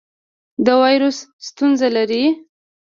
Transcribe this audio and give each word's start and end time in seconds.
د 0.65 0.67
وایرس 0.81 1.17
ستونزه 1.47 1.87
لرئ؟ 1.95 2.25